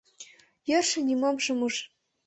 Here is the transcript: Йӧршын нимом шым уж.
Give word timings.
Йӧршын 0.69 1.03
нимом 1.07 1.35
шым 1.43 1.59
уж. 1.67 1.75